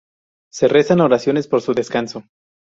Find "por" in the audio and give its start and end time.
1.47-1.61